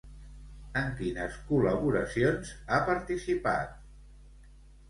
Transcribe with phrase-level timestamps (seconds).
[0.79, 3.79] En quines col·laboracions ha participat?